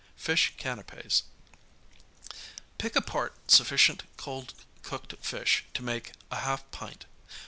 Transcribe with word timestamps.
Fish 0.15 0.53
Canapķs 0.57 1.21
Pick 2.79 2.95
apart 2.95 3.35
sufficient 3.51 4.01
cold 4.17 4.55
cooked 4.81 5.13
fish 5.23 5.63
to 5.75 5.83
make 5.83 6.13
a 6.31 6.37
half 6.37 6.63
pint. 6.71 7.05